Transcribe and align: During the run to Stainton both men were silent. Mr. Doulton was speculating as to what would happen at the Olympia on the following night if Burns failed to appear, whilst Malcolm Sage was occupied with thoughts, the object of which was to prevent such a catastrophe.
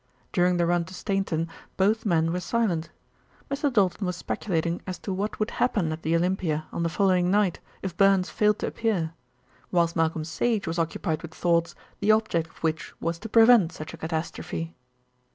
During 0.33 0.57
the 0.57 0.65
run 0.65 0.83
to 0.85 0.95
Stainton 0.95 1.47
both 1.77 2.07
men 2.07 2.33
were 2.33 2.39
silent. 2.39 2.89
Mr. 3.51 3.71
Doulton 3.71 4.07
was 4.07 4.15
speculating 4.15 4.81
as 4.87 4.97
to 4.97 5.13
what 5.13 5.37
would 5.39 5.51
happen 5.51 5.91
at 5.91 6.01
the 6.01 6.15
Olympia 6.15 6.65
on 6.71 6.81
the 6.81 6.89
following 6.89 7.29
night 7.29 7.59
if 7.83 7.95
Burns 7.95 8.27
failed 8.27 8.57
to 8.57 8.65
appear, 8.67 9.13
whilst 9.71 9.95
Malcolm 9.95 10.23
Sage 10.25 10.65
was 10.65 10.79
occupied 10.79 11.21
with 11.21 11.35
thoughts, 11.35 11.75
the 11.99 12.11
object 12.11 12.47
of 12.47 12.57
which 12.63 12.99
was 12.99 13.19
to 13.19 13.29
prevent 13.29 13.73
such 13.73 13.93
a 13.93 13.97
catastrophe. 13.97 14.73